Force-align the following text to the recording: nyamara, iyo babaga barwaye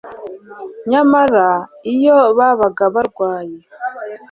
nyamara, 0.89 1.49
iyo 1.93 2.17
babaga 2.37 2.83
barwaye 2.95 3.57